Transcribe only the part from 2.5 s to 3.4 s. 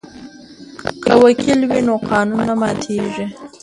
ماتیږي.